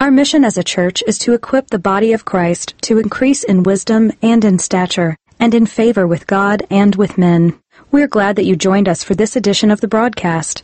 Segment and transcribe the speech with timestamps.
[0.00, 3.64] Our mission as a church is to equip the body of Christ to increase in
[3.64, 7.58] wisdom and in stature, and in favor with God and with men.
[7.90, 10.62] We're glad that you joined us for this edition of the broadcast.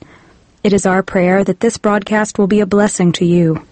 [0.63, 3.67] It is our prayer that this broadcast will be a blessing to you.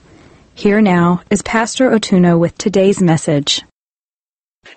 [0.53, 3.62] Here now is Pastor Otuno with today's message.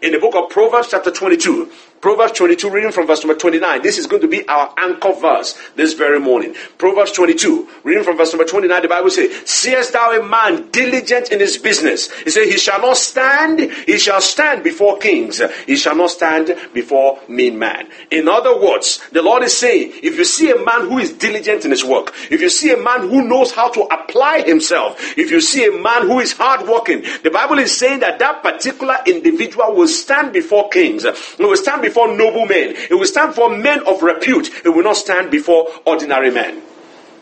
[0.04, 1.71] In the book of Proverbs, chapter 22,
[2.02, 3.81] Proverbs 22, reading from verse number 29.
[3.81, 6.55] This is going to be our anchor verse this very morning.
[6.77, 11.31] Proverbs 22, reading from verse number 29, the Bible says, Seest thou a man diligent
[11.31, 12.12] in his business?
[12.21, 16.55] He said, He shall not stand, he shall stand before kings, he shall not stand
[16.73, 17.88] before mean man.
[18.12, 21.66] In other words, the Lord is saying, if you see a man who is diligent
[21.66, 25.32] in his work, if you see a man who knows how to apply himself, if
[25.32, 29.76] you see a man who is hardworking, the Bible is saying that that particular individual
[29.76, 31.04] will stand before kings,
[31.38, 32.76] he will stand before before noble men.
[32.76, 34.49] It will stand for men of repute.
[34.65, 36.62] It will not stand before ordinary men.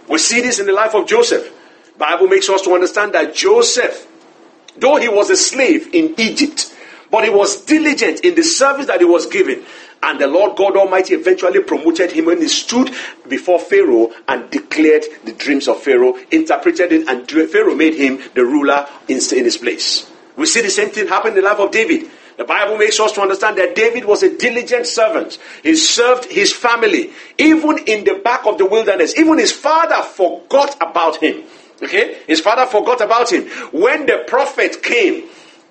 [0.10, 1.54] We see this in the life of Joseph.
[1.96, 4.08] Bible makes us to understand that Joseph,
[4.76, 6.76] though he was a slave in Egypt,
[7.12, 9.64] but he was diligent in the service that he was given.
[10.02, 12.90] And the Lord God Almighty eventually promoted him when he stood
[13.30, 18.44] before Pharaoh and declared the dreams of Pharaoh, interpreted it, and Pharaoh made him the
[18.44, 20.10] ruler in, his place.
[20.36, 22.10] We see the same thing happen in the life of David.
[22.44, 25.38] The Bible makes us to understand that David was a diligent servant.
[25.64, 29.18] He served his family, even in the back of the wilderness.
[29.18, 31.46] Even his father forgot about him.
[31.82, 32.18] Okay?
[32.28, 33.44] His father forgot about him.
[33.72, 35.24] When the prophet came,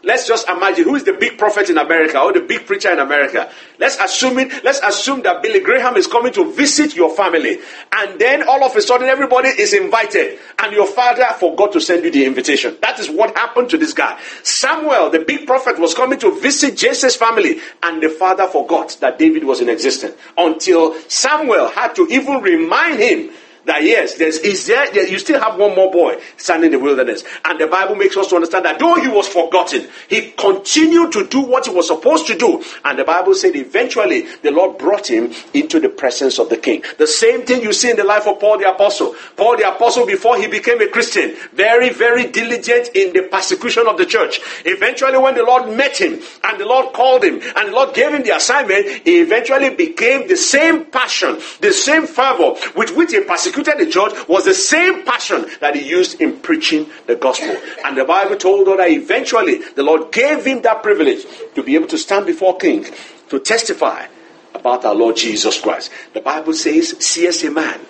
[0.03, 2.99] let's just imagine who is the big prophet in America or the big preacher in
[2.99, 3.51] America.
[3.79, 7.59] Let's assume it, let's assume that Billy Graham is coming to visit your family,
[7.93, 12.05] and then all of a sudden everybody is invited, and your father forgot to send
[12.05, 12.77] you the invitation.
[12.81, 14.21] That is what happened to this guy.
[14.43, 19.19] Samuel, the big prophet, was coming to visit Jesse's family, and the father forgot that
[19.19, 23.31] David was in existence until Samuel had to even remind him
[23.65, 27.23] that yes, there's is there, you still have one more boy standing in the wilderness.
[27.45, 31.27] And the Bible makes us to understand that though he was forgotten, he continued to
[31.27, 32.63] do what he was supposed to do.
[32.85, 36.83] And the Bible said eventually the Lord brought him into the presence of the king.
[36.99, 39.15] The same thing you see in the life of Paul the Apostle.
[39.37, 43.97] Paul the Apostle, before he became a Christian, very, very diligent in the persecution of
[43.97, 44.41] the church.
[44.65, 48.13] Eventually, when the Lord met him and the Lord called him and the Lord gave
[48.13, 53.21] him the assignment, he eventually became the same passion, the same fervor with which he
[53.21, 57.57] persecuted persecuted the church was the same passion that he used in preaching the gospel.
[57.85, 61.25] And the Bible told us that eventually the Lord gave him that privilege
[61.55, 62.91] to be able to stand before kings
[63.29, 64.07] to testify
[64.55, 65.91] about our Lord Jesus Christ.
[66.13, 67.81] The Bible says, seest a man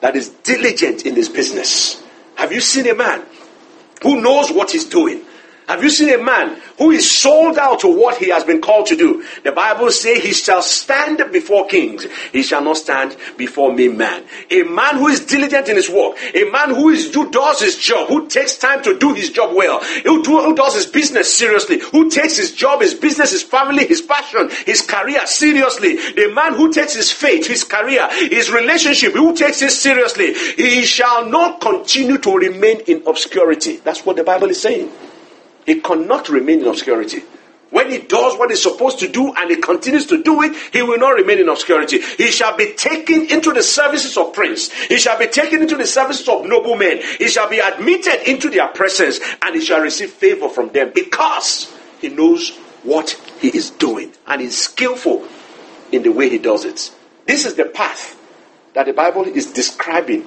[0.00, 2.02] that is diligent in his business.
[2.36, 3.24] Have you seen a man
[4.02, 5.22] who knows what he's doing?
[5.66, 8.86] Have you seen a man who is sold out to what he has been called
[8.88, 9.24] to do?
[9.44, 12.06] The Bible says he shall stand before kings.
[12.32, 14.24] He shall not stand before me man.
[14.50, 16.18] A man who is diligent in his work.
[16.34, 19.56] A man who is who does his job, who takes time to do his job
[19.56, 23.42] well, who, do, who does his business seriously, who takes his job, his business, his
[23.42, 25.96] family, his passion, his career seriously.
[25.96, 30.84] The man who takes his faith, his career, his relationship, who takes it seriously, he
[30.84, 33.76] shall not continue to remain in obscurity.
[33.78, 34.92] That's what the Bible is saying.
[35.66, 37.22] He cannot remain in obscurity.
[37.70, 40.82] When he does what he's supposed to do and he continues to do it, he
[40.82, 42.00] will not remain in obscurity.
[42.00, 44.70] He shall be taken into the services of prince.
[44.72, 47.00] He shall be taken into the services of noblemen.
[47.18, 51.76] He shall be admitted into their presence and he shall receive favor from them because
[52.00, 53.10] he knows what
[53.40, 55.26] he is doing and is skillful
[55.90, 56.92] in the way he does it.
[57.26, 58.16] This is the path
[58.74, 60.24] that the Bible is describing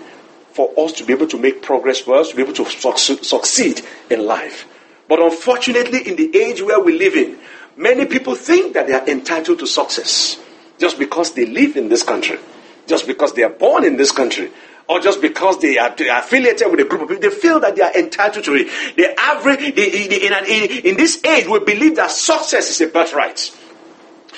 [0.52, 3.82] for us to be able to make progress, for us to be able to succeed
[4.10, 4.68] in life.
[5.08, 7.38] But unfortunately, in the age where we live in,
[7.76, 10.38] many people think that they are entitled to success
[10.80, 12.38] just because they live in this country,
[12.86, 14.52] just because they are born in this country,
[14.88, 17.82] or just because they are, affiliated with a group of people, they feel that they
[17.82, 18.68] are entitled to it.
[18.96, 23.52] The average, in, in, in this age, we believe that success is a birthright.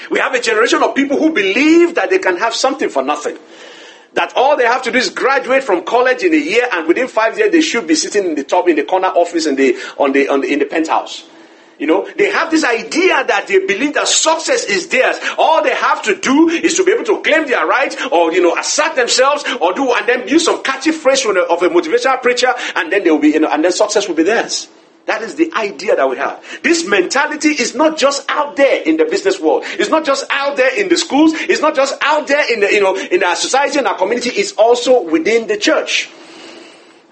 [0.10, 3.38] We have a generation of people who believe that they can have something for nothing
[4.14, 7.08] that all they have to do is graduate from college in a year, and within
[7.08, 9.78] five years they should be sitting in the top in the corner office in the
[9.98, 11.26] on the, on the in the penthouse.
[11.80, 15.18] You know, they have this idea that they believe that success is theirs.
[15.38, 18.42] All they have to do is to be able to claim their right or, you
[18.42, 21.34] know, assert themselves or do, and then use some catchy phrase of
[21.64, 24.24] a motivational preacher, and then they will be, you know, and then success will be
[24.24, 24.68] theirs.
[25.10, 26.46] That is the idea that we have.
[26.62, 29.64] This mentality is not just out there in the business world.
[29.66, 31.34] It's not just out there in the schools.
[31.34, 34.30] It's not just out there in the, you know, in our society and our community.
[34.30, 36.12] It's also within the church.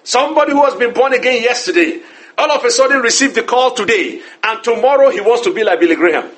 [0.03, 1.99] Somebody who has been born again yesterday,
[2.37, 5.79] all of a sudden received the call today, and tomorrow he wants to be like
[5.79, 6.29] Billy Graham.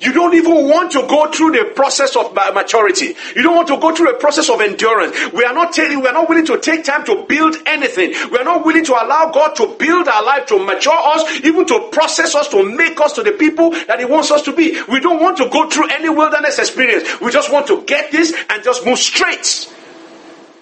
[0.00, 3.16] You don't even want to go through the process of maturity.
[3.34, 5.32] You don't want to go through a process of endurance.
[5.32, 8.10] We are not taking, we are not willing to take time to build anything.
[8.30, 11.66] We are not willing to allow God to build our life, to mature us, even
[11.66, 14.80] to process us, to make us to the people that He wants us to be.
[14.88, 17.20] We don't want to go through any wilderness experience.
[17.20, 19.68] We just want to get this and just move straight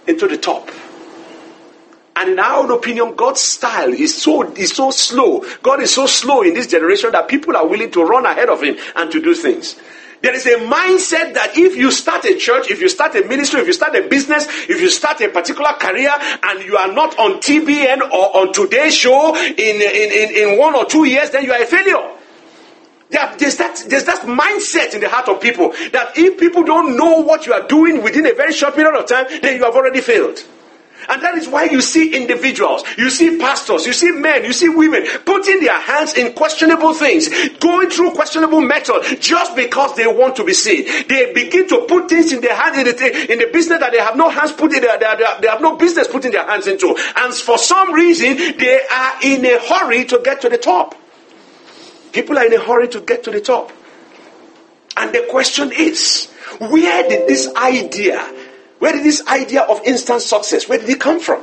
[0.06, 0.70] into the top.
[2.16, 5.44] And in our own opinion, God's style is so is so slow.
[5.62, 8.62] God is so slow in this generation that people are willing to run ahead of
[8.62, 9.76] him and to do things.
[10.22, 13.60] There is a mindset that if you start a church, if you start a ministry,
[13.60, 16.10] if you start a business, if you start a particular career
[16.42, 20.74] and you are not on TBN or on today's show in, in, in, in one
[20.74, 22.16] or two years, then you are a failure.
[23.10, 27.20] There's that, there's that mindset in the heart of people that if people don't know
[27.20, 30.00] what you are doing within a very short period of time, then you have already
[30.00, 30.38] failed.
[31.08, 34.68] And that is why you see individuals, you see pastors, you see men, you see
[34.68, 37.28] women putting their hands in questionable things,
[37.58, 40.84] going through questionable methods just because they want to be seen.
[41.06, 44.00] They begin to put things in their hands in the, in the business that they
[44.00, 46.96] have no hands putting, they, they, they have no business putting their hands into.
[47.16, 50.94] And for some reason, they are in a hurry to get to the top.
[52.12, 53.70] People are in a hurry to get to the top.
[54.96, 58.18] And the question is, where did this idea
[58.86, 61.40] where did this idea of instant success, where did it come from?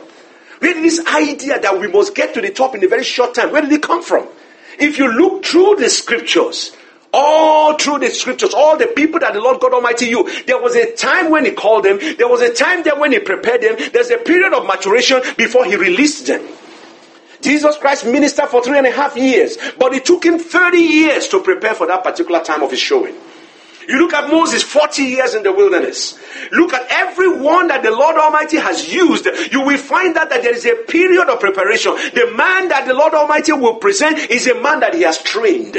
[0.60, 3.36] Where did this idea that we must get to the top in a very short
[3.36, 4.30] time, where did it come from?
[4.80, 6.72] If you look through the scriptures,
[7.12, 10.78] all through the scriptures, all the people that the Lord God Almighty you, there was
[10.78, 13.76] a time when He called them, there was a time there when He prepared them,
[13.92, 16.48] there's a period of maturation before He released them.
[17.42, 21.28] Jesus Christ ministered for three and a half years, but it took him 30 years
[21.28, 23.16] to prepare for that particular time of his showing.
[23.88, 26.18] You look at Moses, 40 years in the wilderness.
[26.52, 29.26] Look at everyone that the Lord Almighty has used.
[29.52, 31.94] You will find that, that there is a period of preparation.
[32.14, 35.78] The man that the Lord Almighty will present is a man that he has trained.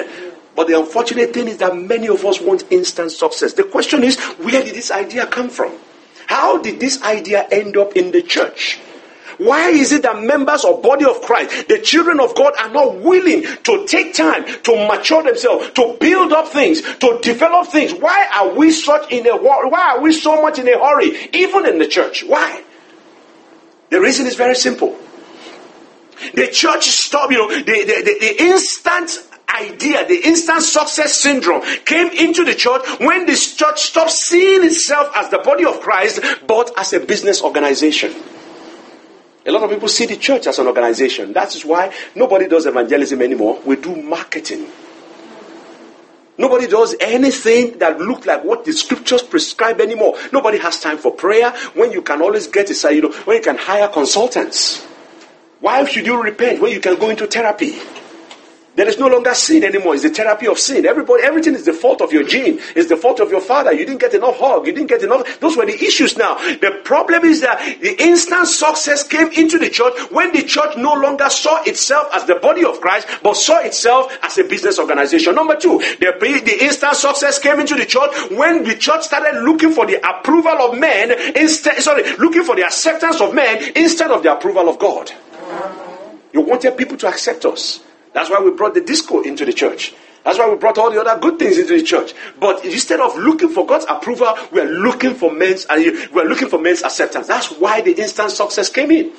[0.55, 3.55] But the unfortunate thing is that many of us want instant success.
[3.55, 5.73] The question is, where did this idea come from?
[6.27, 8.79] How did this idea end up in the church?
[9.39, 12.99] Why is it that members of body of Christ, the children of God, are not
[13.01, 17.93] willing to take time to mature themselves, to build up things, to develop things?
[17.93, 21.67] Why are we such in a why are we so much in a hurry, even
[21.67, 22.25] in the church?
[22.25, 22.63] Why?
[23.91, 24.99] The reason is very simple.
[26.33, 29.19] The church stopped, you know, the, the, the, the instant
[29.55, 35.11] idea, the instant success syndrome came into the church when the church stopped seeing itself
[35.15, 38.15] as the body of Christ, but as a business organization.
[39.47, 41.33] A lot of people see the church as an organization.
[41.33, 43.61] That is why nobody does evangelism anymore.
[43.65, 44.67] We do marketing.
[46.37, 50.19] Nobody does anything that looks like what the scriptures prescribe anymore.
[50.33, 53.43] Nobody has time for prayer when you can always get a you know, when you
[53.43, 54.83] can hire consultants.
[55.61, 57.79] Why should you repent when you can go into therapy?
[58.77, 59.95] There is no longer sin anymore.
[59.95, 60.85] It's the therapy of sin.
[60.85, 62.59] Everybody, everything is the fault of your gene.
[62.75, 63.73] It's the fault of your father.
[63.73, 64.67] You didn't get enough hug.
[64.67, 65.39] You didn't get enough.
[65.39, 66.35] Those were the issues now.
[66.35, 70.95] The problem is that the instant success came into the church when the church no
[70.95, 75.37] longer saw itself as the body of Christ, but saw itself as a business organization.
[75.37, 79.73] Number two, the, the instant success came into the church when the church started looking
[79.73, 84.25] for the approval of men instead, sorry, looking for the acceptance of men instead of
[84.25, 85.13] the approval of God.
[86.33, 87.81] You wanted people to accept us.
[88.15, 89.93] That's why we brought the disco into the church.
[90.25, 92.15] That's why we brought all the other good things into the church.
[92.41, 96.25] But instead of looking for God's approval, we are looking for men's uh, we are
[96.25, 97.27] looking for men's acceptance.
[97.27, 99.13] That's why the instant success came in.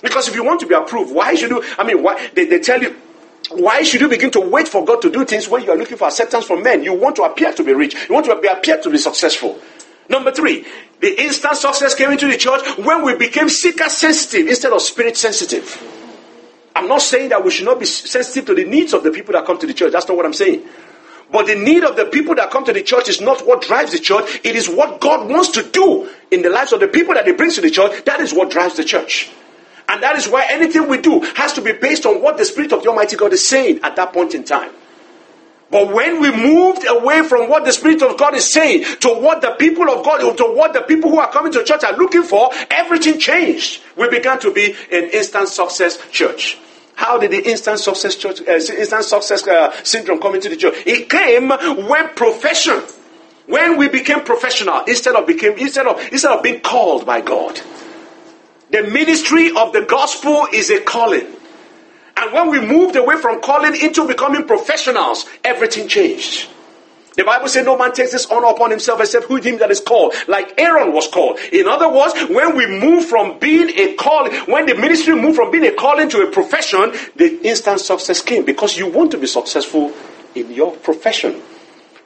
[0.00, 1.64] Because if you want to be approved, why should you?
[1.76, 2.94] I mean, why they, they tell you
[3.50, 5.96] why should you begin to wait for God to do things when you are looking
[5.96, 6.84] for acceptance from men?
[6.84, 7.94] You want to appear to be rich.
[8.08, 9.60] You want to be, appear to be successful.
[10.08, 10.64] Number three,
[11.00, 15.16] the instant success came into the church when we became seeker sensitive instead of spirit
[15.16, 16.01] sensitive.
[16.74, 19.32] I'm not saying that we should not be sensitive to the needs of the people
[19.32, 19.92] that come to the church.
[19.92, 20.66] That's not what I'm saying.
[21.30, 23.92] But the need of the people that come to the church is not what drives
[23.92, 24.40] the church.
[24.44, 27.32] It is what God wants to do in the lives of the people that He
[27.32, 28.04] brings to the church.
[28.04, 29.30] That is what drives the church.
[29.88, 32.72] And that is why anything we do has to be based on what the Spirit
[32.72, 34.72] of the Almighty God is saying at that point in time.
[35.72, 39.40] But when we moved away from what the Spirit of God is saying to what
[39.40, 42.22] the people of God, to what the people who are coming to church are looking
[42.22, 43.82] for, everything changed.
[43.96, 46.58] We began to be an instant success church.
[46.94, 50.74] How did the instant success church, uh, instant success uh, syndrome come into the church?
[50.84, 52.82] It came when profession,
[53.46, 57.58] when we became professional instead of became instead of instead of being called by God.
[58.70, 61.26] The ministry of the gospel is a calling.
[62.16, 66.48] And when we moved away from calling into becoming professionals, everything changed.
[67.14, 69.80] The Bible says no man takes this honor upon himself except who him that is
[69.80, 71.38] called, like Aaron was called.
[71.52, 75.50] In other words, when we move from being a calling, when the ministry moved from
[75.50, 79.26] being a calling to a profession, the instant success came because you want to be
[79.26, 79.92] successful
[80.34, 81.42] in your profession.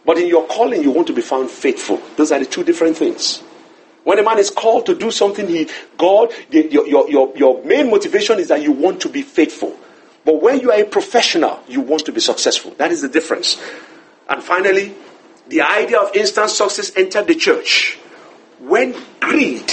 [0.05, 2.01] But in your calling, you want to be found faithful.
[2.17, 3.39] Those are the two different things.
[4.03, 7.65] When a man is called to do something, he, God, the, your, your, your, your
[7.65, 9.77] main motivation is that you want to be faithful.
[10.27, 12.73] But when you are a professional, you want to be successful.
[12.79, 13.63] That is the difference.
[14.29, 14.93] And finally,
[15.47, 17.97] the idea of instant success entered the church
[18.59, 19.71] when greed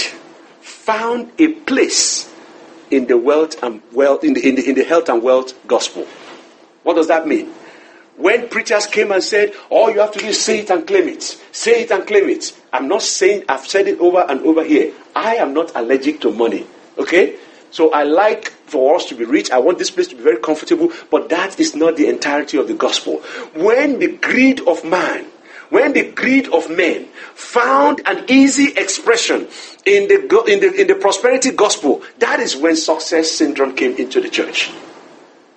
[0.60, 2.32] found a place
[2.92, 6.06] in the wealth and wealth in the, in the, in the health and wealth gospel.
[6.84, 7.52] What does that mean?
[8.16, 11.08] When preachers came and said, All you have to do is say it and claim
[11.08, 11.22] it.
[11.50, 12.56] Say it and claim it.
[12.72, 14.92] I'm not saying, I've said it over and over here.
[15.16, 16.64] I am not allergic to money.
[16.96, 17.38] Okay?
[17.74, 19.50] So I like for us to be rich.
[19.50, 22.68] I want this place to be very comfortable, but that is not the entirety of
[22.68, 23.16] the gospel.
[23.52, 25.24] When the greed of man,
[25.70, 29.48] when the greed of men found an easy expression
[29.84, 34.20] in the, in the, in the prosperity gospel, that is when success syndrome came into
[34.20, 34.70] the church.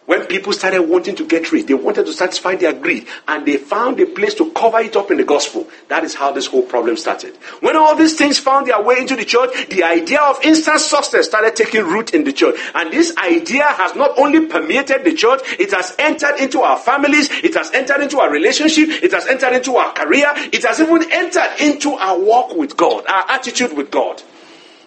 [0.08, 3.58] When people started wanting to get rich, they wanted to satisfy their greed, and they
[3.58, 5.68] found a place to cover it up in the gospel.
[5.90, 7.36] That is how this whole problem started.
[7.60, 11.26] When all these things found their way into the church, the idea of instant success
[11.26, 12.56] started taking root in the church.
[12.74, 17.30] And this idea has not only permeated the church, it has entered into our families,
[17.44, 21.04] it has entered into our relationship, it has entered into our career, it has even
[21.12, 24.24] entered into our walk with God, our attitude with God.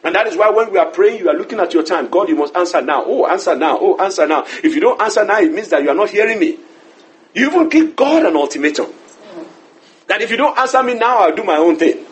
[0.02, 2.08] And that is why when we are praying, you are looking at your time.
[2.08, 3.04] God, you must answer now.
[3.04, 3.78] Oh, answer now.
[3.78, 4.44] Oh, answer now.
[4.46, 6.58] If you don't answer now, it means that you are not hearing me.
[7.34, 8.86] You even give God an ultimatum.
[10.06, 12.06] That if you don't answer me now, I'll do my own thing.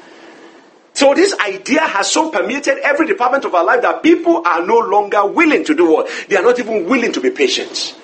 [0.92, 4.78] So this idea has so permeated every department of our life that people are no
[4.78, 6.10] longer willing to do what?
[6.28, 7.96] They are not even willing to be patient.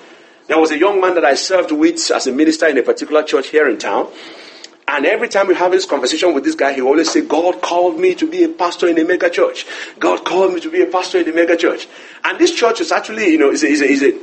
[0.47, 3.23] There was a young man that I served with as a minister in a particular
[3.23, 4.11] church here in town.
[4.87, 7.99] And every time we have this conversation with this guy, he always say, God called
[7.99, 9.65] me to be a pastor in a mega church.
[9.99, 11.87] God called me to be a pastor in a mega church.
[12.23, 14.19] And this church is actually, you know, is a, is a, is a,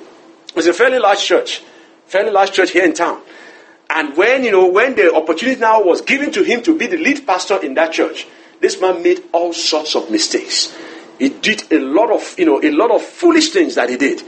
[0.56, 1.62] is a fairly large church.
[2.06, 3.20] Fairly large church here in town.
[3.90, 6.96] And when, you know, when the opportunity now was given to him to be the
[6.96, 8.26] lead pastor in that church,
[8.60, 10.74] this man made all sorts of mistakes.
[11.18, 14.22] He did a lot of, you know, a lot of foolish things that he did.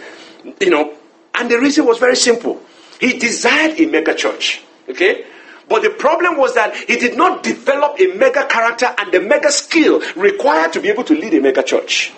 [0.61, 0.95] You know,
[1.35, 2.61] and the reason was very simple.
[3.00, 4.62] He desired a mega church.
[4.88, 5.25] Okay?
[5.68, 9.50] But the problem was that he did not develop a mega character and the mega
[9.50, 12.12] skill required to be able to lead a mega church.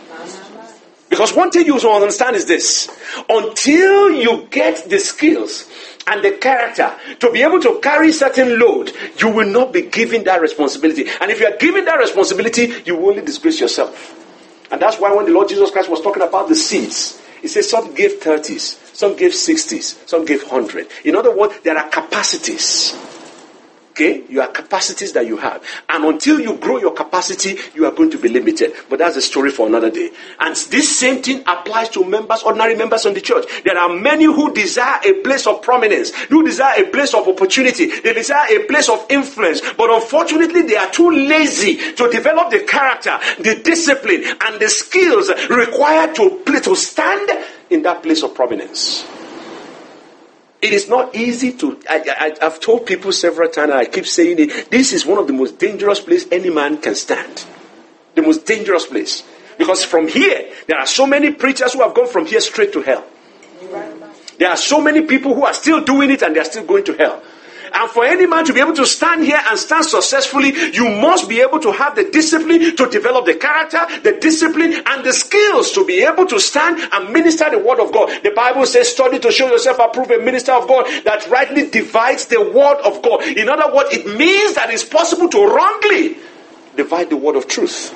[1.09, 2.91] Because one thing you must understand is this
[3.29, 5.71] until you get the skills
[6.07, 10.25] and the character to be able to carry certain load, you will not be given
[10.25, 11.07] that responsibility.
[11.21, 14.15] And if you are given that responsibility, you will only disgrace yourself.
[14.71, 17.65] And that's why when the Lord Jesus Christ was talking about the seeds, he said
[17.65, 20.89] some gave 30s, some gave 60s, some gave 100.
[21.05, 22.95] In other words, there are capacities.
[23.97, 24.25] Okay?
[24.29, 25.65] You are capacities that you have.
[25.89, 28.75] And until you grow your capacity, you are going to be limited.
[28.91, 30.11] But that's a story for another day.
[30.39, 33.47] And this same thing applies to members, ordinary members on the church.
[33.65, 37.87] There are many who desire a place of prominence, who desire a place of opportunity,
[38.01, 39.63] they desire a place of influence.
[39.79, 45.31] But unfortunately, they are too lazy to develop the character, the discipline, and the skills
[45.49, 47.31] required to, to stand
[47.71, 49.07] in that place of prominence.
[50.63, 51.79] It is not easy to.
[51.89, 54.71] I, have told people several times, I keep saying it.
[54.71, 57.45] This is one of the most dangerous places any man can stand.
[58.15, 59.23] The most dangerous place.
[59.59, 62.83] Because from here, there are so many preachers who have gone from here straight to
[62.83, 63.05] hell.
[64.39, 66.85] There are so many people who are still doing it and they are still going
[66.85, 67.23] to hell.
[67.77, 71.29] And for any man to be able to stand here and stand successfully, you must
[71.29, 75.73] be able to have the discipline to develop the character, the discipline, and the skills
[75.73, 78.09] to be able to stand and minister the word of God.
[78.23, 82.25] The Bible says, study to show yourself approved a minister of God that rightly divides
[82.27, 83.25] the word of God.
[83.25, 86.17] In other words, it means that it's possible to wrongly
[86.77, 87.93] divide the word of truth.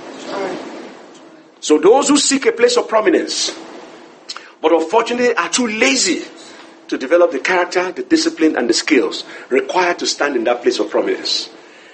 [1.60, 3.58] So those who seek a place of prominence,
[4.60, 6.22] but unfortunately are too lazy
[6.90, 10.78] to develop the character, the discipline, and the skills required to stand in that place
[10.80, 11.48] of prominence.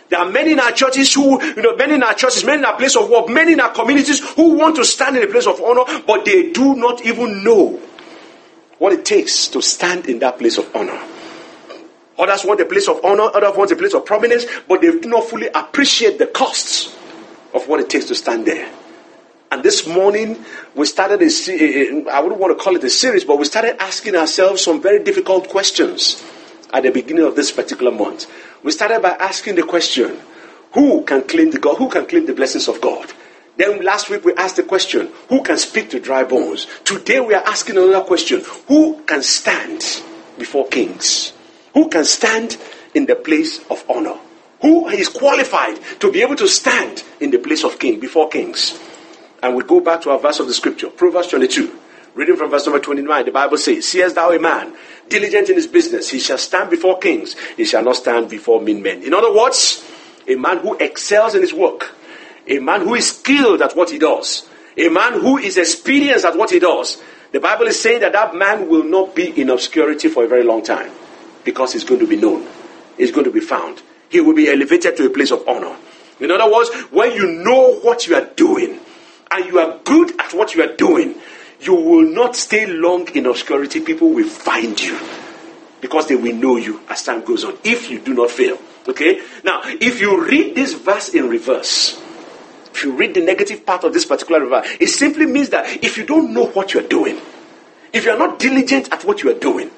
[0.08, 2.64] There are many in our churches who, you know, many in our churches, many in
[2.64, 5.46] our place of work, many in our communities who want to stand in a place
[5.46, 7.80] of honor, but they do not even know
[8.78, 10.98] what it takes to stand in that place of honor.
[12.18, 15.08] Others want a place of honor, others want a place of prominence, but they do
[15.08, 16.96] not fully appreciate the costs
[17.52, 18.70] of what it takes to stand there.
[19.50, 23.38] And this morning, we started a I wouldn't want to call it a series, but
[23.38, 26.24] we started asking ourselves some very difficult questions
[26.72, 28.26] at the beginning of this particular month.
[28.64, 30.18] We started by asking the question,
[30.72, 33.12] who can claim the God, who can claim the blessings of God?
[33.56, 36.66] Then last week we asked the question, who can speak to dry bones?
[36.84, 39.80] Today we are asking another question, who can stand
[40.36, 41.32] before kings?
[41.72, 42.58] Who can stand
[42.94, 44.18] in the place of honor?
[44.60, 48.78] Who is qualified to be able to stand in the place of king before kings?
[49.46, 51.72] And we go back to our verse of the scripture, Proverbs 22.
[52.16, 54.74] Reading from verse number 29, the Bible says, Seest thou a man
[55.08, 58.82] diligent in his business, he shall stand before kings, he shall not stand before mean
[58.82, 59.04] men.
[59.04, 59.88] In other words,
[60.26, 61.94] a man who excels in his work,
[62.48, 66.36] a man who is skilled at what he does, a man who is experienced at
[66.36, 67.00] what he does.
[67.30, 70.42] The Bible is saying that that man will not be in obscurity for a very
[70.42, 70.90] long time
[71.44, 72.48] because he's going to be known,
[72.96, 75.76] he's going to be found, he will be elevated to a place of honor.
[76.18, 78.80] In other words, when you know what you are doing
[79.30, 81.14] and you are good at what you are doing,
[81.60, 83.80] you will not stay long in obscurity.
[83.80, 84.98] People will find you
[85.80, 88.58] because they will know you as time goes on if you do not fail.
[88.88, 89.20] Okay?
[89.44, 92.00] Now, if you read this verse in reverse,
[92.72, 95.96] if you read the negative part of this particular verse, it simply means that if
[95.96, 97.20] you don't know what you're doing,
[97.92, 99.70] if you're not diligent at what you are doing,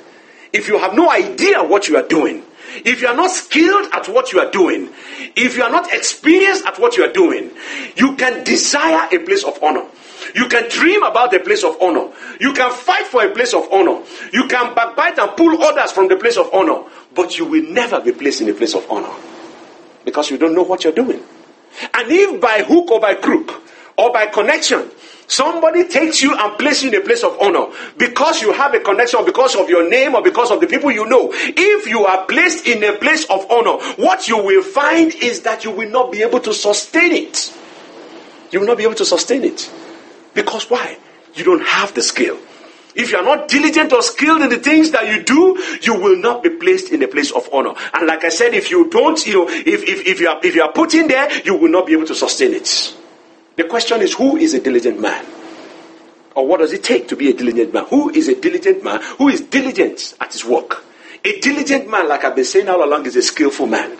[0.53, 2.43] if you have no idea what you are doing,
[2.85, 4.91] if you are not skilled at what you are doing,
[5.37, 7.51] if you are not experienced at what you are doing,
[7.97, 9.87] you can desire a place of honor.
[10.35, 12.11] You can dream about a place of honor.
[12.41, 14.03] You can fight for a place of honor.
[14.33, 16.85] You can backbite and pull others from the place of honor.
[17.15, 19.15] But you will never be placed in a place of honor
[20.05, 21.23] because you don't know what you're doing.
[21.95, 23.63] And if by hook or by crook
[23.99, 24.91] or by connection,
[25.27, 27.67] somebody takes you and places you in a place of honor
[27.99, 31.07] because you have a connection, because of your name or because of the people you
[31.07, 35.43] know, if you are placed in a place of honor, what you will find is
[35.43, 37.53] that you will not be able to sustain it.
[38.51, 39.71] You will not be able to sustain it.
[40.33, 40.97] Because why?
[41.35, 42.39] You don't have the skill.
[42.95, 46.17] If you are not diligent or skilled in the things that you do, you will
[46.17, 47.75] not be placed in a place of honor.
[47.93, 50.55] And like I said, if you don't, you know, if, if, if you are if
[50.55, 52.97] you are put in there, you will not be able to sustain it.
[53.59, 55.27] The question is, who is a diligent man?
[56.37, 57.87] Or what does it take to be a diligent man?
[57.87, 59.03] Who is a diligent man?
[59.19, 60.85] Who is diligent at his work?
[61.25, 63.99] A diligent man, like I've been saying all along, is a skillful man.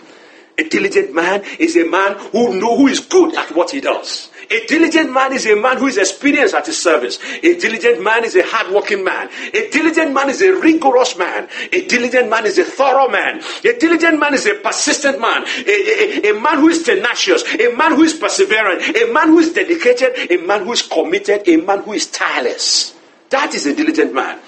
[0.57, 4.28] A diligent man is a man who know who is good at what he does.
[4.51, 7.19] A diligent man is a man who is experienced at his service.
[7.43, 9.29] A diligent man is a hardworking man.
[9.53, 11.47] A diligent man is a rigorous man.
[11.71, 13.41] A diligent man is a thorough man.
[13.63, 15.45] A diligent man is a persistent man.
[15.67, 17.43] A, a, a man who is tenacious.
[17.53, 18.81] A man who is perseverant.
[19.01, 20.31] A man who is dedicated.
[20.31, 21.47] A man who is committed.
[21.47, 22.95] A man who is tireless.
[23.29, 24.39] That is a diligent man.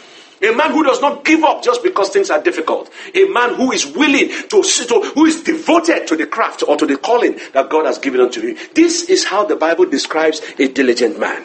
[0.44, 2.90] A man who does not give up just because things are difficult.
[3.14, 6.78] A man who is willing to, sit to who is devoted to the craft or
[6.78, 8.58] to the calling that God has given unto him.
[8.74, 11.44] This is how the Bible describes a diligent man.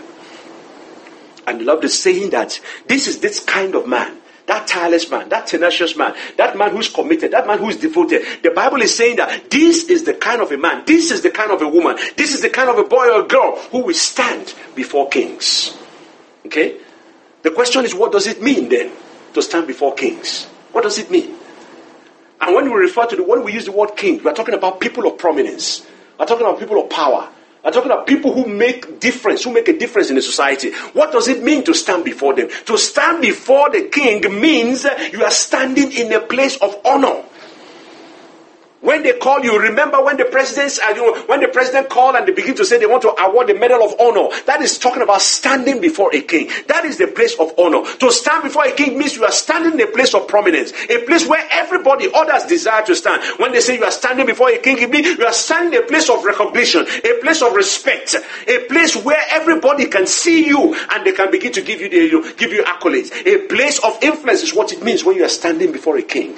[1.46, 5.46] And love the saying that this is this kind of man that tireless man, that
[5.48, 8.22] tenacious man, that man who's committed, that man who's devoted.
[8.42, 11.30] The Bible is saying that this is the kind of a man, this is the
[11.30, 13.94] kind of a woman, this is the kind of a boy or girl who will
[13.94, 15.76] stand before kings.
[16.46, 16.78] Okay?
[17.46, 18.90] The question is, what does it mean then
[19.34, 20.46] to stand before kings?
[20.72, 21.32] What does it mean?
[22.40, 24.80] And when we refer to the when we use the word king, we're talking about
[24.80, 25.86] people of prominence.
[26.18, 27.28] We're talking about people of power.
[27.64, 30.72] We're talking about people who make difference, who make a difference in the society.
[30.92, 32.48] What does it mean to stand before them?
[32.64, 37.22] To stand before the king means you are standing in a place of honor.
[38.82, 42.14] When they call you, remember when the presidents, uh, you know, when the president called
[42.14, 44.28] and they begin to say they want to award the Medal of Honor.
[44.44, 46.50] That is talking about standing before a king.
[46.68, 47.82] That is the place of honor.
[47.98, 51.04] To stand before a king means you are standing in a place of prominence, a
[51.06, 53.22] place where everybody, others desire to stand.
[53.38, 55.82] When they say you are standing before a king, it means you are standing in
[55.82, 58.14] a place of recognition, a place of respect,
[58.46, 61.96] a place where everybody can see you and they can begin to give you the,
[61.96, 63.10] you know, give you accolades.
[63.26, 66.36] A place of influence is what it means when you are standing before a king.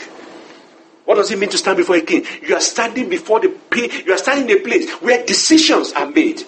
[1.08, 2.26] What does it mean to stand before a king?
[2.46, 3.56] You are standing before the
[4.04, 6.42] you are standing in a place where decisions are made.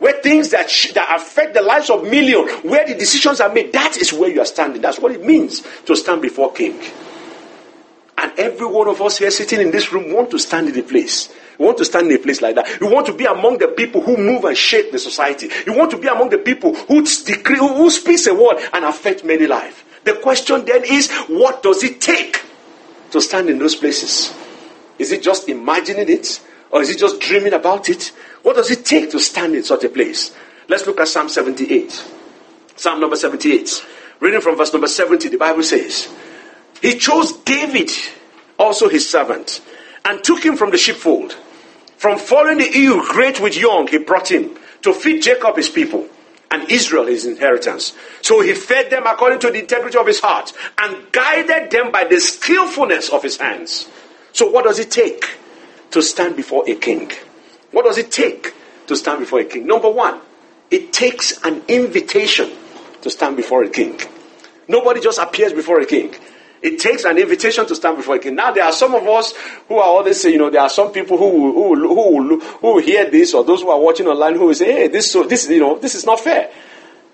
[0.00, 3.72] Where things that, sh- that affect the lives of millions, where the decisions are made,
[3.74, 4.82] that is where you are standing.
[4.82, 6.80] That's what it means to stand before king.
[8.18, 10.82] And every one of us here sitting in this room want to stand in a
[10.82, 11.32] place.
[11.60, 12.80] You want to stand in a place like that.
[12.80, 15.48] You want to be among the people who move and shape the society.
[15.64, 19.24] You want to be among the people who decree, who, speaks a word and affect
[19.24, 19.76] many lives.
[20.02, 22.42] The question then is, what does it take
[23.12, 24.34] to stand in those places?
[24.98, 26.40] Is it just imagining it?
[26.70, 28.12] Or is it just dreaming about it?
[28.42, 30.34] What does it take to stand in such a place?
[30.68, 32.04] Let's look at Psalm 78.
[32.76, 33.86] Psalm number 78.
[34.20, 36.08] Reading from verse number 70, the Bible says,
[36.80, 37.90] He chose David,
[38.58, 39.60] also his servant,
[40.04, 41.36] and took him from the sheepfold.
[41.96, 46.08] From following the ewe great with young, he brought him to feed Jacob his people
[46.52, 47.94] and Israel his inheritance.
[48.20, 52.04] So he fed them according to the integrity of his heart and guided them by
[52.04, 53.88] the skillfulness of his hands.
[54.32, 55.38] So, what does it take
[55.90, 57.10] to stand before a king?
[57.70, 58.54] What does it take
[58.86, 59.66] to stand before a king?
[59.66, 60.20] Number one,
[60.70, 62.50] it takes an invitation
[63.02, 64.00] to stand before a king.
[64.68, 66.14] Nobody just appears before a king.
[66.62, 68.36] It takes an invitation to stand before a king.
[68.36, 69.34] Now, there are some of us
[69.66, 73.10] who are always saying, you know, there are some people who who who who hear
[73.10, 75.60] this, or those who are watching online who will say, hey, this, so, this, you
[75.60, 76.50] know, this is not fair.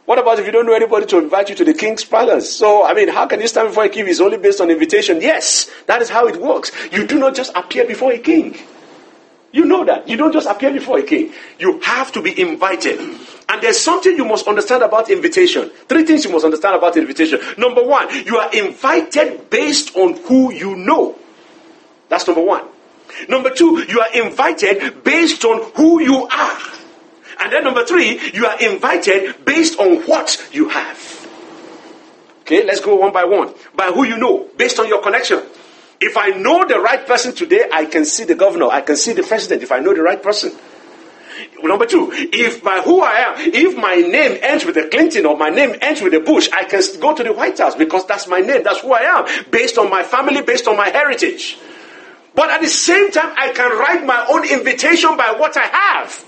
[0.04, 2.54] What about if you don't know anybody to invite you to the king's palace?
[2.54, 5.20] So, I mean, how can you stand before a king it's only based on invitation?
[5.20, 6.70] Yes, that is how it works.
[6.90, 8.56] You do not just appear before a king.
[9.52, 10.08] You know that.
[10.08, 11.32] You don't just appear before a king.
[11.58, 13.00] You have to be invited.
[13.48, 15.70] And there's something you must understand about invitation.
[15.88, 17.40] Three things you must understand about invitation.
[17.56, 21.16] Number one, you are invited based on who you know.
[22.08, 22.66] That's number one.
[23.28, 26.58] Number two, you are invited based on who you are.
[27.40, 31.14] And then number three, you are invited based on what you have.
[32.42, 33.54] Okay, let's go one by one.
[33.74, 35.42] By who you know, based on your connection.
[36.00, 39.12] If I know the right person today, I can see the governor, I can see
[39.12, 40.52] the president if I know the right person.
[41.62, 45.36] Number two, if by who I am, if my name ends with a Clinton or
[45.36, 48.26] my name ends with a Bush, I can go to the White House because that's
[48.26, 51.58] my name, that's who I am, based on my family, based on my heritage.
[52.34, 56.24] But at the same time, I can write my own invitation by what I have.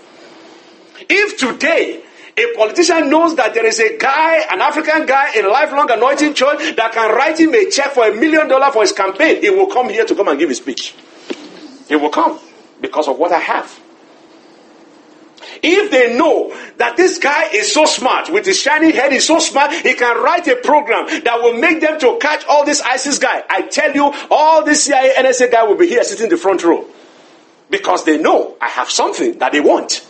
[1.09, 2.03] If today
[2.37, 6.35] a politician knows that there is a guy, an African guy in a lifelong anointing
[6.35, 9.41] church that can write him a check for a million dollars for his campaign.
[9.41, 10.95] He will come here to come and give his speech.
[11.89, 12.39] He will come
[12.81, 13.81] because of what I have.
[15.63, 19.39] If they know that this guy is so smart, with his shiny head, he's so
[19.39, 23.19] smart, he can write a program that will make them to catch all this ISIS
[23.19, 23.43] guy.
[23.49, 26.65] I tell you, all this CIA NSA guy will be here sitting in the front
[26.65, 26.87] row.
[27.69, 30.07] Because they know I have something that they want.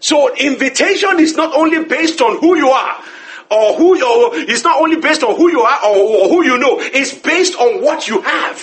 [0.00, 3.02] So invitation is not only based on who you are,
[3.50, 6.56] or who you it's not only based on who you are or, or who you
[6.58, 8.62] know, it's based on what you have.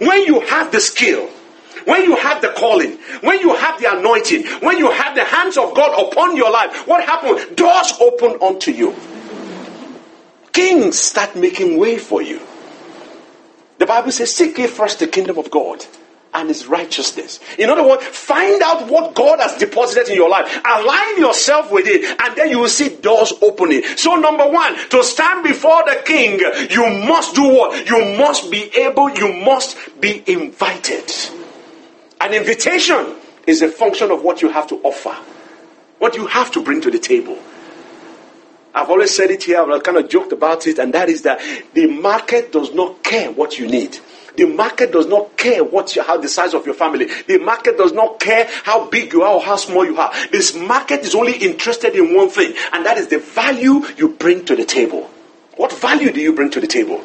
[0.00, 1.28] When you have the skill,
[1.84, 5.56] when you have the calling, when you have the anointing, when you have the hands
[5.56, 7.56] of God upon your life, what happens?
[7.56, 8.94] Doors open unto you.
[10.52, 12.40] Kings start making way for you.
[13.78, 15.84] The Bible says, Seek ye first the kingdom of God
[16.34, 17.40] and his righteousness.
[17.58, 21.86] In other words, find out what God has deposited in your life, align yourself with
[21.86, 23.82] it, and then you will see doors opening.
[23.96, 26.38] So, number one, to stand before the king,
[26.70, 27.88] you must do what?
[27.88, 31.10] You must be able, you must be invited.
[32.22, 33.16] An invitation
[33.48, 35.12] is a function of what you have to offer,
[35.98, 37.36] what you have to bring to the table.
[38.72, 41.40] I've always said it here, I've kind of joked about it, and that is that
[41.74, 43.98] the market does not care what you need.
[44.36, 47.06] The market does not care what you, how the size of your family.
[47.26, 50.12] The market does not care how big you are or how small you are.
[50.30, 54.44] This market is only interested in one thing, and that is the value you bring
[54.44, 55.10] to the table.
[55.56, 57.02] What value do you bring to the table?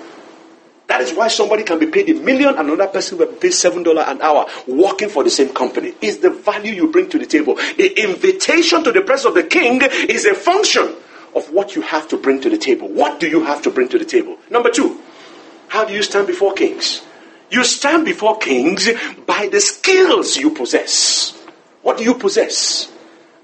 [0.88, 3.54] That is why somebody can be paid a million and another person will be paid
[3.54, 5.94] seven dollars an hour working for the same company.
[6.02, 7.56] Is the value you bring to the table.
[7.56, 10.96] The invitation to the presence of the king is a function
[11.36, 12.88] of what you have to bring to the table.
[12.88, 14.38] What do you have to bring to the table?
[14.50, 15.00] Number two,
[15.68, 17.02] how do you stand before kings?
[17.52, 18.90] You stand before kings
[19.26, 21.34] by the skills you possess.
[21.82, 22.92] What do you possess?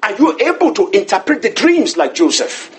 [0.02, 2.70] Are you able to interpret the dreams like Joseph?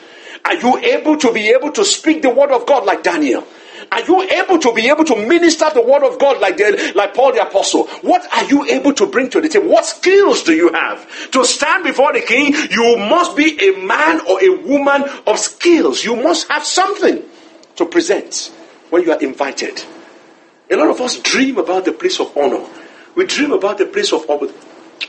[0.45, 3.47] Are you able to be able to speak the word of God like Daniel?
[3.93, 7.15] Are you able to be able to minister the word of God like, the, like
[7.15, 7.87] Paul the apostle?
[8.03, 9.69] What are you able to bring to the table?
[9.69, 11.31] What skills do you have?
[11.33, 16.05] To stand before the king, you must be a man or a woman of skills.
[16.05, 17.23] You must have something
[17.77, 18.53] to present
[18.91, 19.85] when you are invited.
[20.71, 22.65] A lot of us dream about the place of honor.
[23.15, 24.29] We dream about the place of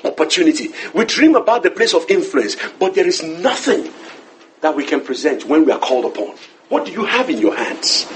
[0.04, 0.70] opportunity.
[0.94, 2.56] We dream about the place of influence.
[2.78, 3.92] But there is nothing
[4.62, 6.36] that we can present when we are called upon.
[6.70, 8.08] What do you have in your hands?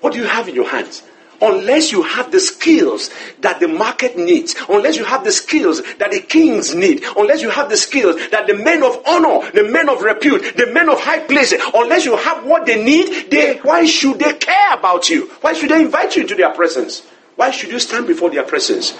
[0.00, 1.02] What do you have in your hands?
[1.42, 6.10] unless you have the skills that the market needs, unless you have the skills that
[6.10, 9.88] the kings need, unless you have the skills that the men of honor, the men
[9.88, 13.84] of repute, the men of high places, unless you have what they need, they, why
[13.84, 15.26] should they care about you?
[15.40, 17.02] Why should they invite you into their presence?
[17.36, 18.98] Why should you stand before their presence?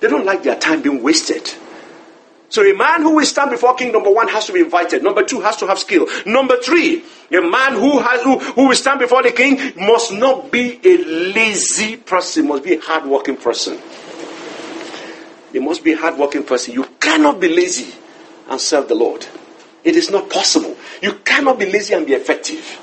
[0.00, 1.52] They don't like their time being wasted.
[2.50, 5.02] So a man who will stand before king, number one, has to be invited.
[5.02, 6.06] Number two, has to have skill.
[6.24, 10.50] Number three, a man who has who, who will stand before the king must not
[10.50, 10.96] be a
[11.34, 13.78] lazy person, must be a hardworking person.
[15.52, 16.74] He must be a hardworking person.
[16.74, 17.94] You cannot be lazy
[18.48, 19.26] and serve the Lord.
[19.84, 20.76] It is not possible.
[21.02, 22.80] You cannot be lazy and be effective.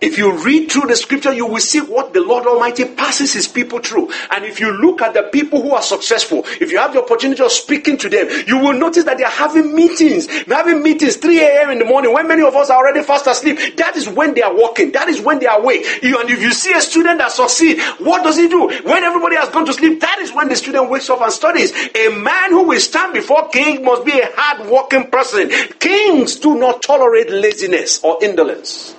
[0.00, 3.46] If you read through the scripture, you will see what the Lord Almighty passes his
[3.46, 4.10] people through.
[4.30, 7.42] And if you look at the people who are successful, if you have the opportunity
[7.42, 10.26] of speaking to them, you will notice that they are having meetings.
[10.44, 11.70] They're having meetings 3 a.m.
[11.70, 13.76] in the morning when many of us are already fast asleep.
[13.76, 14.92] That is when they are working.
[14.92, 15.84] That is when they are awake.
[16.02, 18.68] and if you see a student that succeeds, what does he do?
[18.84, 21.72] When everybody has gone to sleep, that is when the student wakes up and studies.
[21.94, 25.50] A man who will stand before king must be a hard working person.
[25.78, 28.96] Kings do not tolerate laziness or indolence.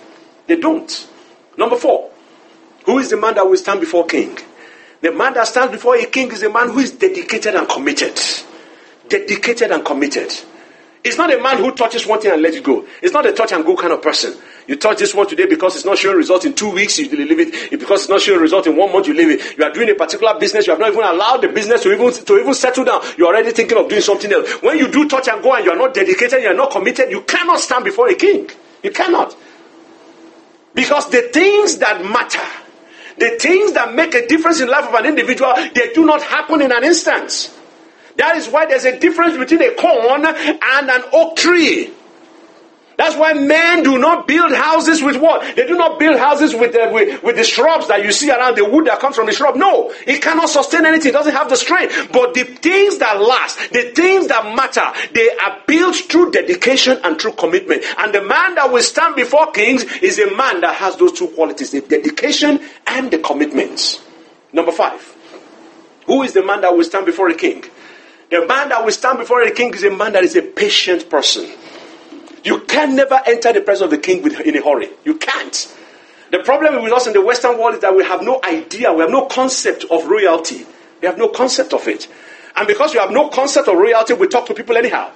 [0.52, 1.10] They don't.
[1.58, 2.12] Number four,
[2.86, 4.38] who is the man that will stand before king?
[5.00, 8.20] The man that stands before a king is a man who is dedicated and committed.
[9.08, 10.30] Dedicated and committed.
[11.06, 12.86] It's not a man who touches one thing and lets it go.
[13.02, 14.34] It's not a touch and go kind of person.
[14.68, 17.40] You touch this one today because it's not showing result in two weeks, you leave
[17.40, 17.72] it.
[17.72, 19.58] Because it's not showing result in one month, you leave it.
[19.58, 22.12] You are doing a particular business, you have not even allowed the business to even
[22.12, 23.02] to even settle down.
[23.18, 24.52] You're already thinking of doing something else.
[24.62, 27.10] When you do touch and go and you are not dedicated, you are not committed,
[27.10, 28.50] you cannot stand before a king.
[28.84, 29.36] You cannot.
[30.74, 32.40] Because the things that matter,
[33.18, 36.62] the things that make a difference in life of an individual, they do not happen
[36.62, 37.52] in an instant.
[38.18, 41.94] That is why there's a difference between a corn and an oak tree.
[42.98, 45.56] That's why men do not build houses with what?
[45.56, 48.58] They do not build houses with the, with, with, the shrubs that you see around
[48.58, 49.56] the wood that comes from the shrub.
[49.56, 51.10] No, it cannot sustain anything.
[51.10, 52.10] It doesn't have the strength.
[52.12, 57.20] But the things that last, the things that matter, they are built through dedication and
[57.20, 57.84] through commitment.
[57.98, 61.28] And the man that will stand before kings is a man that has those two
[61.30, 64.04] qualities, the dedication and the commitment.
[64.54, 65.16] Number five.
[66.06, 67.64] Who is the man that will stand before a king?
[68.30, 71.10] The man that will stand before a king is a man that is a patient
[71.10, 71.50] person.
[72.44, 74.90] You can never enter the presence of the king with, in a hurry.
[75.04, 75.78] You can't.
[76.32, 79.02] The problem with us in the Western world is that we have no idea, we
[79.02, 80.66] have no concept of royalty.
[81.02, 82.08] We have no concept of it.
[82.56, 85.12] And because we have no concept of royalty, we talk to people anyhow.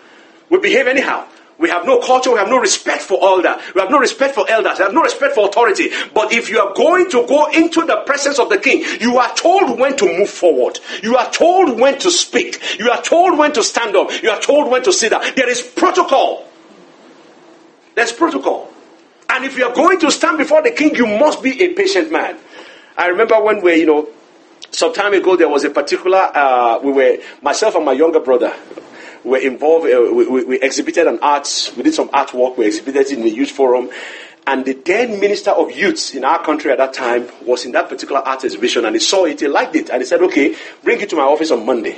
[0.50, 1.28] We behave anyhow.
[1.58, 3.62] We have no culture, we have no respect for that.
[3.74, 5.90] We have no respect for elders, we have no respect for authority.
[6.14, 9.34] But if you are going to go into the presence of the king, you are
[9.36, 10.80] told when to move forward.
[11.02, 12.78] You are told when to speak.
[12.78, 14.12] You are told when to stand up.
[14.22, 15.24] You are told when to sit down.
[15.36, 16.46] There is protocol.
[17.96, 18.72] There's protocol.
[19.30, 22.12] And if you are going to stand before the king, you must be a patient
[22.12, 22.38] man.
[22.98, 24.10] I remember when we, you know,
[24.72, 28.54] some time ago there was a particular, uh, we were, myself and my younger brother,
[29.24, 33.08] were involved, uh, we, we, we, exhibited an art, we did some artwork, we exhibited
[33.08, 33.90] it in the youth forum.
[34.48, 37.90] And the then minister of youth in our country at that time was in that
[37.90, 41.02] particular art exhibition and he saw it, he liked it, and he said, okay, bring
[41.02, 41.98] it to my office on Monday.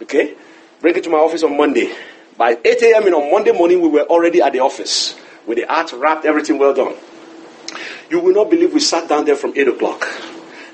[0.00, 0.34] Okay?
[0.80, 1.94] Bring it to my office on Monday.
[2.36, 3.14] By 8 a.m.
[3.14, 6.74] on Monday morning, we were already at the office with the art wrapped, everything well
[6.74, 6.94] done.
[8.10, 10.06] You will not believe we sat down there from 8 o'clock,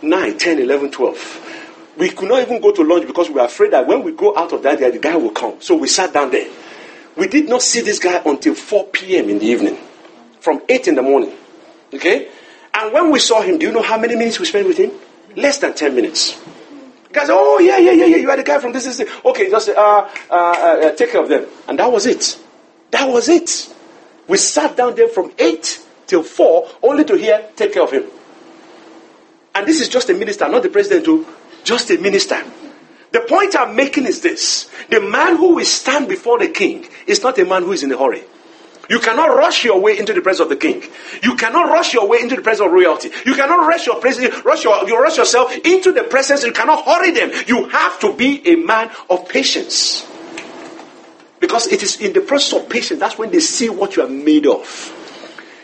[0.03, 1.95] 9, 10, 11, 12.
[1.99, 4.37] We could not even go to lunch because we were afraid that when we go
[4.37, 5.61] out of that, the guy will come.
[5.61, 6.49] So we sat down there.
[7.17, 9.29] We did not see this guy until 4 p.m.
[9.29, 9.79] in the evening,
[10.41, 11.33] from 8 in the morning.
[11.93, 12.29] Okay?
[12.73, 14.93] And when we saw him, do you know how many minutes we spent with him?
[15.35, 16.41] Less than 10 minutes.
[17.13, 18.17] Guys, oh yeah, yeah, yeah, yeah.
[18.17, 18.85] You are the guy from this.
[18.85, 19.11] this, this.
[19.25, 22.39] Okay, just uh, uh, uh, uh, take care of them, and that was it.
[22.91, 23.75] That was it.
[24.27, 28.05] We sat down there from eight till four, only to hear take care of him.
[29.55, 31.27] And this is just a minister, not the president, too.
[31.65, 32.43] Just a minister.
[33.11, 37.23] The point I'm making is this: the man who will stand before the king is
[37.23, 38.23] not a man who is in a hurry.
[38.89, 40.83] You cannot rush your way into the presence of the king.
[41.23, 43.11] You cannot rush your way into the presence of royalty.
[43.27, 46.43] You cannot rush your presence, rush your, you rush yourself into the presence.
[46.43, 47.31] You cannot hurry them.
[47.47, 50.07] You have to be a man of patience.
[51.39, 54.09] Because it is in the process of patience that's when they see what you are
[54.09, 54.95] made of.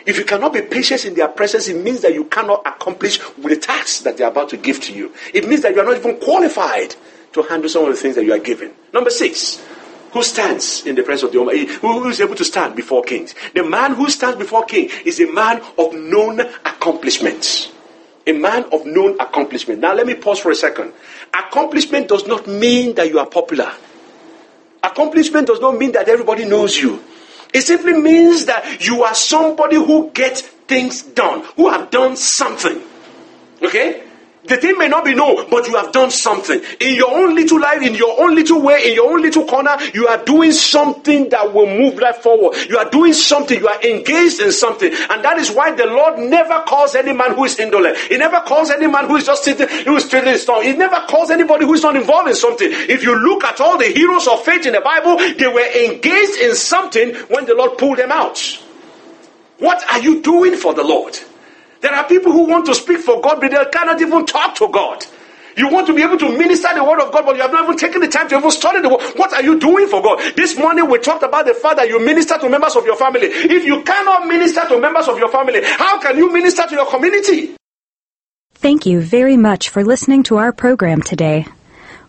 [0.06, 3.56] If you cannot be patient in their presence, it means that you cannot accomplish the
[3.56, 5.12] tasks that they are about to give to you.
[5.32, 6.94] It means that you are not even qualified
[7.32, 8.72] to handle some of the things that you are given.
[8.92, 9.64] Number six,
[10.14, 13.35] who stands in the presence of the Almighty, who is able to stand before kings.
[13.53, 17.72] The man who stands before king is a man of known accomplishments.
[18.27, 19.81] A man of known accomplishment.
[19.81, 20.92] Now let me pause for a second.
[21.35, 23.70] Accomplishment does not mean that you are popular.
[24.85, 27.03] Accomplishment does not mean that everybody knows you.
[27.53, 32.81] It simply means that you are somebody who gets things done, who have done something.
[33.61, 34.03] Okay?
[34.46, 36.61] The thing may not be known, but you have done something.
[36.78, 39.76] In your own little life, in your own little way, in your own little corner,
[39.94, 42.54] you are doing something that will move life forward.
[42.68, 44.92] You are doing something, you are engaged in something.
[44.92, 47.96] And that is why the Lord never calls any man who is indolent.
[47.96, 50.62] He never calls any man who is just sitting, who is twiddling his tongue.
[50.62, 52.68] He never calls anybody who is not involved in something.
[52.70, 56.38] If you look at all the heroes of faith in the Bible, they were engaged
[56.42, 58.38] in something when the Lord pulled them out.
[59.59, 61.18] What are you doing for the Lord?
[61.84, 64.68] There are people who want to speak for God, but they cannot even talk to
[64.68, 65.04] God.
[65.54, 67.64] You want to be able to minister the word of God, but you have not
[67.64, 69.02] even taken the time to even study the word.
[69.16, 70.34] What are you doing for God?
[70.34, 73.26] This morning we talked about the fact that you minister to members of your family.
[73.26, 76.86] If you cannot minister to members of your family, how can you minister to your
[76.86, 77.54] community?
[78.54, 81.44] Thank you very much for listening to our program today.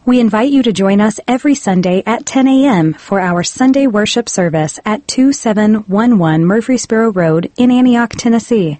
[0.05, 2.93] We invite you to join us every Sunday at 10 a.m.
[2.93, 8.79] for our Sunday worship service at 2711 Murfreesboro Road in Antioch, Tennessee.